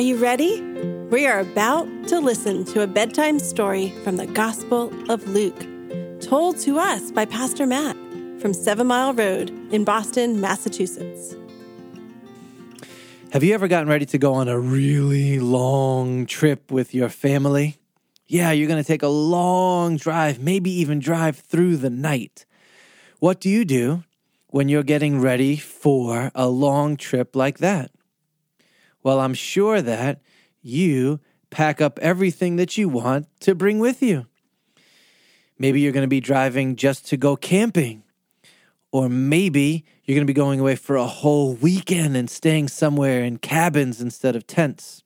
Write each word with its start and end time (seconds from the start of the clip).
Are 0.00 0.02
you 0.02 0.16
ready? 0.16 0.62
We 1.10 1.26
are 1.26 1.40
about 1.40 1.86
to 2.08 2.20
listen 2.20 2.64
to 2.72 2.80
a 2.80 2.86
bedtime 2.86 3.38
story 3.38 3.90
from 4.02 4.16
the 4.16 4.24
Gospel 4.24 4.90
of 5.12 5.28
Luke, 5.28 5.66
told 6.22 6.58
to 6.60 6.78
us 6.78 7.12
by 7.12 7.26
Pastor 7.26 7.66
Matt 7.66 7.96
from 8.40 8.54
Seven 8.54 8.86
Mile 8.86 9.12
Road 9.12 9.50
in 9.70 9.84
Boston, 9.84 10.40
Massachusetts. 10.40 11.36
Have 13.34 13.44
you 13.44 13.52
ever 13.52 13.68
gotten 13.68 13.90
ready 13.90 14.06
to 14.06 14.16
go 14.16 14.32
on 14.32 14.48
a 14.48 14.58
really 14.58 15.38
long 15.38 16.24
trip 16.24 16.72
with 16.72 16.94
your 16.94 17.10
family? 17.10 17.76
Yeah, 18.26 18.52
you're 18.52 18.68
going 18.68 18.82
to 18.82 18.88
take 18.88 19.02
a 19.02 19.08
long 19.08 19.98
drive, 19.98 20.40
maybe 20.40 20.70
even 20.70 20.98
drive 21.00 21.36
through 21.36 21.76
the 21.76 21.90
night. 21.90 22.46
What 23.18 23.38
do 23.38 23.50
you 23.50 23.66
do 23.66 24.04
when 24.46 24.70
you're 24.70 24.82
getting 24.82 25.20
ready 25.20 25.58
for 25.58 26.32
a 26.34 26.48
long 26.48 26.96
trip 26.96 27.36
like 27.36 27.58
that? 27.58 27.90
Well, 29.02 29.20
I'm 29.20 29.34
sure 29.34 29.80
that 29.82 30.20
you 30.62 31.20
pack 31.50 31.80
up 31.80 31.98
everything 32.00 32.56
that 32.56 32.76
you 32.76 32.88
want 32.88 33.26
to 33.40 33.54
bring 33.54 33.78
with 33.78 34.02
you. 34.02 34.26
Maybe 35.58 35.80
you're 35.80 35.92
going 35.92 36.04
to 36.04 36.08
be 36.08 36.20
driving 36.20 36.76
just 36.76 37.06
to 37.08 37.16
go 37.16 37.36
camping. 37.36 38.02
Or 38.92 39.08
maybe 39.08 39.84
you're 40.04 40.16
going 40.16 40.26
to 40.26 40.30
be 40.30 40.34
going 40.34 40.58
away 40.58 40.74
for 40.74 40.96
a 40.96 41.06
whole 41.06 41.54
weekend 41.54 42.16
and 42.16 42.28
staying 42.28 42.68
somewhere 42.68 43.22
in 43.22 43.36
cabins 43.36 44.00
instead 44.00 44.34
of 44.34 44.46
tents. 44.46 45.04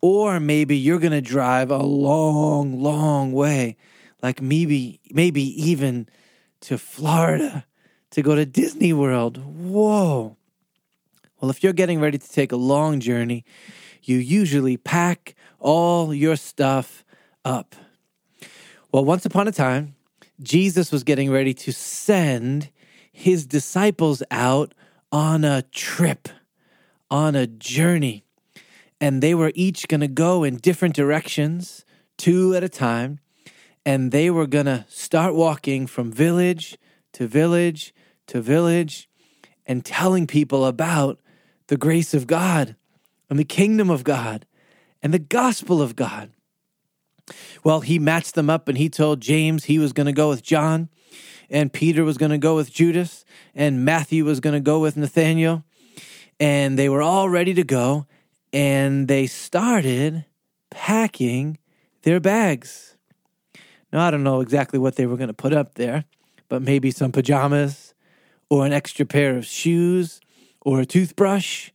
Or 0.00 0.40
maybe 0.40 0.76
you're 0.76 1.00
going 1.00 1.12
to 1.12 1.20
drive 1.20 1.70
a 1.70 1.82
long, 1.82 2.80
long 2.80 3.32
way, 3.32 3.76
like 4.22 4.40
maybe 4.40 5.00
maybe 5.10 5.42
even 5.62 6.08
to 6.60 6.78
Florida 6.78 7.66
to 8.12 8.22
go 8.22 8.34
to 8.34 8.46
Disney 8.46 8.92
World. 8.92 9.38
Whoa. 9.38 10.37
Well, 11.40 11.50
if 11.50 11.62
you're 11.62 11.72
getting 11.72 12.00
ready 12.00 12.18
to 12.18 12.28
take 12.28 12.50
a 12.50 12.56
long 12.56 12.98
journey, 12.98 13.44
you 14.02 14.16
usually 14.16 14.76
pack 14.76 15.34
all 15.60 16.12
your 16.12 16.34
stuff 16.34 17.04
up. 17.44 17.76
Well, 18.92 19.04
once 19.04 19.24
upon 19.24 19.46
a 19.46 19.52
time, 19.52 19.94
Jesus 20.42 20.90
was 20.90 21.04
getting 21.04 21.30
ready 21.30 21.54
to 21.54 21.72
send 21.72 22.70
his 23.12 23.46
disciples 23.46 24.22
out 24.30 24.74
on 25.12 25.44
a 25.44 25.62
trip, 25.62 26.28
on 27.10 27.36
a 27.36 27.46
journey. 27.46 28.24
And 29.00 29.22
they 29.22 29.34
were 29.34 29.52
each 29.54 29.86
going 29.86 30.00
to 30.00 30.08
go 30.08 30.42
in 30.42 30.56
different 30.56 30.96
directions, 30.96 31.84
two 32.16 32.54
at 32.54 32.64
a 32.64 32.68
time. 32.68 33.20
And 33.86 34.10
they 34.10 34.28
were 34.28 34.46
going 34.46 34.66
to 34.66 34.84
start 34.88 35.34
walking 35.34 35.86
from 35.86 36.10
village 36.10 36.76
to 37.12 37.28
village 37.28 37.94
to 38.26 38.40
village 38.40 39.08
and 39.66 39.84
telling 39.84 40.26
people 40.26 40.64
about 40.64 41.20
the 41.68 41.76
grace 41.76 42.12
of 42.12 42.26
God 42.26 42.76
and 43.30 43.38
the 43.38 43.44
kingdom 43.44 43.88
of 43.88 44.04
God 44.04 44.46
and 45.02 45.14
the 45.14 45.18
gospel 45.18 45.80
of 45.80 45.96
God. 45.96 46.30
Well, 47.62 47.80
he 47.80 47.98
matched 47.98 48.34
them 48.34 48.50
up 48.50 48.68
and 48.68 48.76
he 48.76 48.88
told 48.88 49.20
James 49.20 49.64
he 49.64 49.78
was 49.78 49.92
going 49.92 50.06
to 50.06 50.12
go 50.12 50.28
with 50.28 50.42
John, 50.42 50.88
and 51.50 51.72
Peter 51.72 52.04
was 52.04 52.18
going 52.18 52.30
to 52.30 52.38
go 52.38 52.56
with 52.56 52.72
Judas, 52.72 53.24
and 53.54 53.84
Matthew 53.84 54.24
was 54.24 54.40
going 54.40 54.54
to 54.54 54.60
go 54.60 54.80
with 54.80 54.96
Nathaniel. 54.96 55.64
And 56.40 56.78
they 56.78 56.88
were 56.88 57.02
all 57.02 57.28
ready 57.28 57.54
to 57.54 57.64
go, 57.64 58.06
and 58.52 59.08
they 59.08 59.26
started 59.26 60.24
packing 60.70 61.58
their 62.02 62.20
bags. 62.20 62.96
Now, 63.92 64.06
I 64.06 64.10
don't 64.10 64.22
know 64.22 64.40
exactly 64.40 64.78
what 64.78 64.96
they 64.96 65.06
were 65.06 65.16
going 65.16 65.28
to 65.28 65.34
put 65.34 65.52
up 65.52 65.74
there, 65.74 66.04
but 66.48 66.62
maybe 66.62 66.90
some 66.90 67.12
pajamas, 67.12 67.94
or 68.50 68.64
an 68.64 68.72
extra 68.72 69.04
pair 69.04 69.36
of 69.36 69.44
shoes, 69.44 70.20
or 70.68 70.80
a 70.80 70.86
toothbrush, 70.86 71.70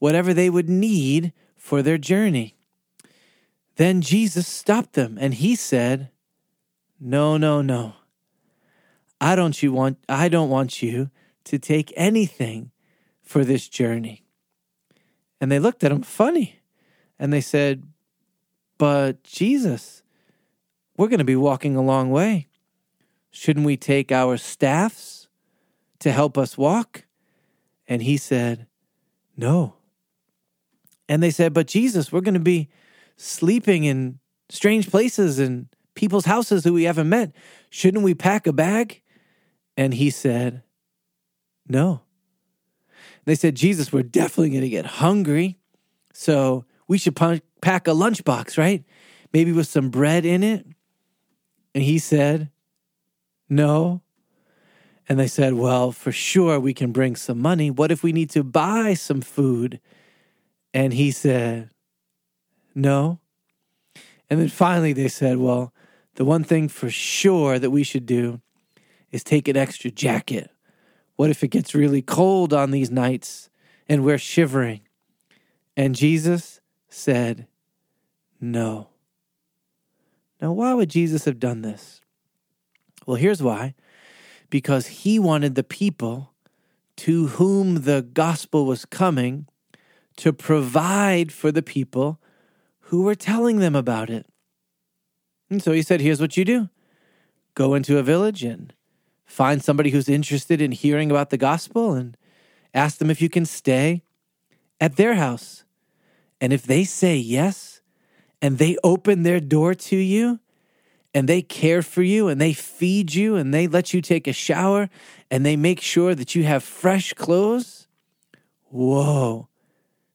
whatever 0.00 0.34
they 0.34 0.50
would 0.50 0.68
need 0.68 1.32
for 1.56 1.80
their 1.80 1.96
journey. 1.96 2.56
Then 3.76 4.00
Jesus 4.00 4.48
stopped 4.48 4.94
them 4.94 5.16
and 5.20 5.34
he 5.34 5.54
said, 5.54 6.10
No, 6.98 7.36
no, 7.36 7.62
no. 7.62 7.94
I 9.20 9.36
don't 9.36 9.62
you 9.62 9.72
want 9.72 9.98
I 10.08 10.28
don't 10.28 10.50
want 10.50 10.82
you 10.82 11.08
to 11.44 11.56
take 11.56 11.92
anything 11.96 12.72
for 13.22 13.44
this 13.44 13.68
journey. 13.68 14.24
And 15.40 15.52
they 15.52 15.60
looked 15.60 15.84
at 15.84 15.92
him 15.92 16.02
funny 16.02 16.62
and 17.20 17.32
they 17.32 17.40
said, 17.40 17.84
But 18.76 19.22
Jesus, 19.22 20.02
we're 20.96 21.06
going 21.06 21.18
to 21.18 21.24
be 21.24 21.36
walking 21.36 21.76
a 21.76 21.80
long 21.80 22.10
way. 22.10 22.48
Shouldn't 23.30 23.66
we 23.66 23.76
take 23.76 24.10
our 24.10 24.36
staffs 24.36 25.28
to 26.00 26.10
help 26.10 26.36
us 26.36 26.58
walk? 26.58 27.04
And 27.92 28.00
he 28.00 28.16
said, 28.16 28.68
No. 29.36 29.74
And 31.10 31.22
they 31.22 31.30
said, 31.30 31.52
But 31.52 31.66
Jesus, 31.66 32.10
we're 32.10 32.22
going 32.22 32.32
to 32.32 32.40
be 32.40 32.70
sleeping 33.18 33.84
in 33.84 34.18
strange 34.48 34.90
places 34.90 35.38
and 35.38 35.66
people's 35.94 36.24
houses 36.24 36.64
who 36.64 36.72
we 36.72 36.84
haven't 36.84 37.10
met. 37.10 37.32
Shouldn't 37.68 38.02
we 38.02 38.14
pack 38.14 38.46
a 38.46 38.52
bag? 38.54 39.02
And 39.76 39.92
he 39.92 40.08
said, 40.08 40.62
No. 41.68 42.00
They 43.26 43.34
said, 43.34 43.56
Jesus, 43.56 43.92
we're 43.92 44.04
definitely 44.04 44.48
going 44.48 44.62
to 44.62 44.70
get 44.70 44.86
hungry. 44.86 45.58
So 46.14 46.64
we 46.88 46.96
should 46.96 47.14
pack 47.14 47.86
a 47.88 47.90
lunchbox, 47.90 48.56
right? 48.56 48.86
Maybe 49.34 49.52
with 49.52 49.68
some 49.68 49.90
bread 49.90 50.24
in 50.24 50.42
it. 50.42 50.64
And 51.74 51.84
he 51.84 51.98
said, 51.98 52.48
No. 53.50 54.00
And 55.12 55.20
they 55.20 55.28
said, 55.28 55.52
Well, 55.52 55.92
for 55.92 56.10
sure 56.10 56.58
we 56.58 56.72
can 56.72 56.90
bring 56.90 57.16
some 57.16 57.38
money. 57.38 57.70
What 57.70 57.92
if 57.92 58.02
we 58.02 58.14
need 58.14 58.30
to 58.30 58.42
buy 58.42 58.94
some 58.94 59.20
food? 59.20 59.78
And 60.72 60.94
he 60.94 61.10
said, 61.10 61.68
No. 62.74 63.20
And 64.30 64.40
then 64.40 64.48
finally 64.48 64.94
they 64.94 65.08
said, 65.08 65.36
Well, 65.36 65.74
the 66.14 66.24
one 66.24 66.44
thing 66.44 66.66
for 66.66 66.88
sure 66.88 67.58
that 67.58 67.70
we 67.70 67.82
should 67.82 68.06
do 68.06 68.40
is 69.10 69.22
take 69.22 69.48
an 69.48 69.56
extra 69.58 69.90
jacket. 69.90 70.50
What 71.16 71.28
if 71.28 71.44
it 71.44 71.48
gets 71.48 71.74
really 71.74 72.00
cold 72.00 72.54
on 72.54 72.70
these 72.70 72.90
nights 72.90 73.50
and 73.90 74.06
we're 74.06 74.16
shivering? 74.16 74.80
And 75.76 75.94
Jesus 75.94 76.62
said, 76.88 77.48
No. 78.40 78.88
Now, 80.40 80.52
why 80.52 80.72
would 80.72 80.88
Jesus 80.88 81.26
have 81.26 81.38
done 81.38 81.60
this? 81.60 82.00
Well, 83.04 83.16
here's 83.16 83.42
why 83.42 83.74
because 84.52 84.86
he 84.88 85.18
wanted 85.18 85.54
the 85.54 85.64
people 85.64 86.34
to 86.94 87.28
whom 87.28 87.84
the 87.84 88.02
gospel 88.02 88.66
was 88.66 88.84
coming 88.84 89.46
to 90.14 90.30
provide 90.30 91.32
for 91.32 91.50
the 91.50 91.62
people 91.62 92.20
who 92.80 93.00
were 93.00 93.14
telling 93.14 93.60
them 93.60 93.74
about 93.74 94.10
it. 94.10 94.26
And 95.48 95.62
so 95.62 95.72
he 95.72 95.80
said, 95.80 96.02
Here's 96.02 96.20
what 96.20 96.36
you 96.36 96.44
do 96.44 96.68
go 97.54 97.72
into 97.72 97.96
a 97.96 98.02
village 98.02 98.44
and 98.44 98.74
find 99.24 99.64
somebody 99.64 99.88
who's 99.88 100.08
interested 100.08 100.60
in 100.60 100.72
hearing 100.72 101.10
about 101.10 101.30
the 101.30 101.38
gospel 101.38 101.94
and 101.94 102.14
ask 102.74 102.98
them 102.98 103.10
if 103.10 103.22
you 103.22 103.30
can 103.30 103.46
stay 103.46 104.02
at 104.78 104.96
their 104.96 105.14
house. 105.14 105.64
And 106.42 106.52
if 106.52 106.64
they 106.64 106.84
say 106.84 107.16
yes 107.16 107.80
and 108.42 108.58
they 108.58 108.76
open 108.84 109.22
their 109.22 109.40
door 109.40 109.72
to 109.74 109.96
you, 109.96 110.40
and 111.14 111.28
they 111.28 111.42
care 111.42 111.82
for 111.82 112.02
you 112.02 112.28
and 112.28 112.40
they 112.40 112.52
feed 112.52 113.14
you 113.14 113.36
and 113.36 113.52
they 113.52 113.66
let 113.66 113.92
you 113.92 114.00
take 114.00 114.26
a 114.26 114.32
shower 114.32 114.88
and 115.30 115.44
they 115.44 115.56
make 115.56 115.80
sure 115.80 116.14
that 116.14 116.34
you 116.34 116.44
have 116.44 116.62
fresh 116.62 117.12
clothes, 117.12 117.86
whoa, 118.70 119.48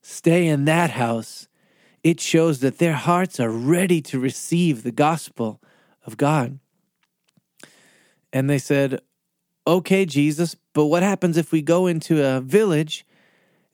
stay 0.02 0.48
in 0.48 0.66
that 0.66 0.92
house. 0.92 1.48
It 2.04 2.20
shows 2.20 2.60
that 2.62 2.78
their 2.78 2.94
hearts 2.94 3.40
are 3.40 3.50
ready 3.50 4.02
to 4.04 4.20
receive 4.20 4.84
the 4.84 4.92
gospel 4.92 5.62
of 6.06 6.18
God. 6.18 6.60
And 8.34 8.50
they 8.50 8.60
said, 8.60 9.02
Okay, 9.66 10.06
Jesus, 10.06 10.56
but 10.74 10.86
what 10.86 11.04
happens 11.04 11.36
if 11.36 11.52
we 11.52 11.62
go 11.62 11.88
into 11.88 12.24
a 12.24 12.40
village 12.40 13.06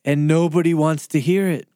and 0.03 0.27
nobody 0.27 0.73
wants 0.73 1.05
to 1.07 1.19
hear 1.19 1.47
it? 1.47 1.67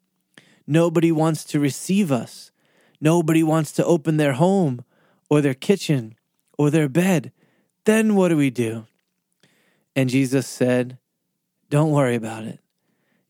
Nobody 0.66 1.12
wants 1.12 1.44
to 1.46 1.60
receive 1.60 2.12
us. 2.12 2.52
Nobody 3.00 3.44
wants 3.44 3.72
to 3.74 3.86
open 3.86 4.18
their 4.18 4.34
home 4.34 4.84
or 5.30 5.42
their 5.42 5.54
kitchen 5.54 6.16
or 6.58 6.70
their 6.70 6.90
bed, 6.90 7.32
then 7.86 8.16
what 8.16 8.30
do 8.30 8.38
we 8.38 8.50
do? 8.50 8.86
And 9.96 10.10
Jesus 10.10 10.48
said, 10.48 10.98
Don't 11.70 11.92
worry 11.92 12.16
about 12.16 12.44
it. 12.44 12.60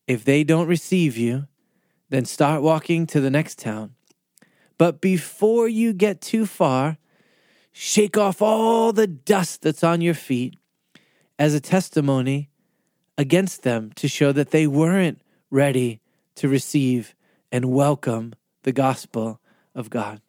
If 0.07 0.23
they 0.23 0.43
don't 0.43 0.67
receive 0.67 1.17
you, 1.17 1.47
then 2.09 2.25
start 2.25 2.61
walking 2.61 3.05
to 3.07 3.19
the 3.19 3.29
next 3.29 3.59
town. 3.59 3.95
But 4.77 5.01
before 5.01 5.67
you 5.67 5.93
get 5.93 6.21
too 6.21 6.45
far, 6.45 6.97
shake 7.71 8.17
off 8.17 8.41
all 8.41 8.93
the 8.93 9.07
dust 9.07 9.61
that's 9.61 9.83
on 9.83 10.01
your 10.01 10.13
feet 10.13 10.57
as 11.37 11.53
a 11.53 11.59
testimony 11.59 12.49
against 13.17 13.63
them 13.63 13.91
to 13.95 14.07
show 14.07 14.31
that 14.31 14.51
they 14.51 14.67
weren't 14.67 15.21
ready 15.49 16.01
to 16.35 16.47
receive 16.47 17.15
and 17.51 17.65
welcome 17.65 18.33
the 18.63 18.71
gospel 18.71 19.39
of 19.73 19.89
God. 19.89 20.21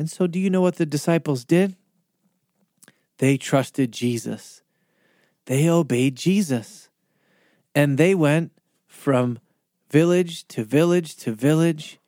And 0.00 0.08
so, 0.10 0.26
do 0.26 0.38
you 0.38 0.48
know 0.48 0.62
what 0.62 0.76
the 0.76 0.86
disciples 0.86 1.44
did? 1.44 1.76
They 3.18 3.36
trusted 3.36 3.92
Jesus, 3.92 4.62
they 5.44 5.68
obeyed 5.68 6.16
Jesus, 6.16 6.88
and 7.74 7.98
they 7.98 8.14
went 8.14 8.52
from 8.86 9.40
village 9.90 10.48
to 10.48 10.64
village 10.64 11.16
to 11.16 11.34
village. 11.34 11.98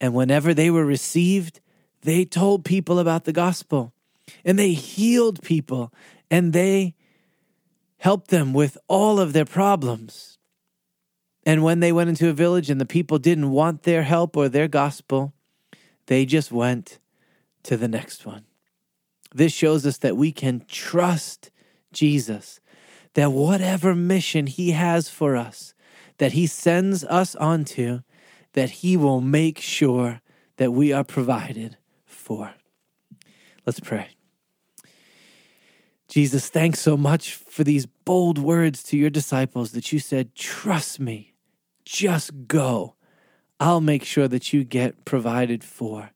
And 0.00 0.14
whenever 0.14 0.52
they 0.52 0.68
were 0.68 0.84
received, 0.84 1.60
they 2.00 2.24
told 2.24 2.64
people 2.64 2.98
about 2.98 3.22
the 3.22 3.32
gospel 3.32 3.92
and 4.44 4.58
they 4.58 4.72
healed 4.72 5.44
people 5.44 5.94
and 6.28 6.52
they 6.52 6.96
helped 7.98 8.32
them 8.32 8.52
with 8.52 8.76
all 8.88 9.20
of 9.20 9.32
their 9.32 9.44
problems. 9.44 10.38
And 11.46 11.62
when 11.62 11.78
they 11.78 11.92
went 11.92 12.10
into 12.10 12.28
a 12.28 12.32
village 12.32 12.68
and 12.68 12.80
the 12.80 12.84
people 12.84 13.20
didn't 13.20 13.52
want 13.52 13.84
their 13.84 14.02
help 14.02 14.36
or 14.36 14.48
their 14.48 14.66
gospel, 14.66 15.34
they 16.06 16.26
just 16.26 16.50
went 16.50 16.98
to 17.64 17.76
the 17.76 17.88
next 17.88 18.26
one. 18.26 18.44
This 19.34 19.52
shows 19.52 19.86
us 19.86 19.98
that 19.98 20.16
we 20.16 20.32
can 20.32 20.64
trust 20.68 21.50
Jesus, 21.92 22.60
that 23.14 23.32
whatever 23.32 23.94
mission 23.94 24.46
he 24.46 24.72
has 24.72 25.08
for 25.08 25.36
us, 25.36 25.74
that 26.18 26.32
he 26.32 26.46
sends 26.46 27.04
us 27.04 27.34
onto, 27.36 28.00
that 28.52 28.70
he 28.70 28.96
will 28.96 29.20
make 29.20 29.58
sure 29.58 30.20
that 30.56 30.72
we 30.72 30.92
are 30.92 31.04
provided 31.04 31.76
for. 32.04 32.54
Let's 33.66 33.80
pray. 33.80 34.10
Jesus, 36.08 36.50
thanks 36.50 36.78
so 36.78 36.96
much 36.96 37.34
for 37.34 37.64
these 37.64 37.86
bold 37.86 38.38
words 38.38 38.82
to 38.84 38.98
your 38.98 39.08
disciples 39.08 39.72
that 39.72 39.92
you 39.92 39.98
said, 39.98 40.34
Trust 40.34 41.00
me, 41.00 41.32
just 41.84 42.46
go. 42.46 42.96
I'll 43.58 43.80
make 43.80 44.04
sure 44.04 44.28
that 44.28 44.52
you 44.52 44.64
get 44.64 45.04
provided 45.04 45.64
for. 45.64 46.10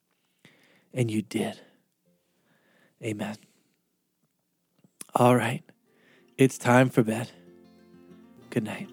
And 0.97 1.11
you 1.11 1.23
did. 1.23 1.61
Amen. 3.03 3.37
All 5.15 5.37
right, 5.37 5.63
it's 6.37 6.59
time 6.59 6.91
for 6.91 7.03
bed. 7.03 7.31
Good 8.51 8.65
night. 8.65 8.89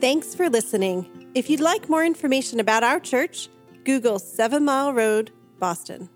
Thanks 0.00 0.34
for 0.34 0.48
listening. 0.50 1.30
If 1.34 1.48
you'd 1.48 1.60
like 1.60 1.88
more 1.88 2.04
information 2.04 2.58
about 2.58 2.82
our 2.82 2.98
church, 2.98 3.48
Google 3.84 4.18
Seven 4.18 4.64
Mile 4.64 4.92
Road, 4.92 5.30
Boston. 5.58 6.08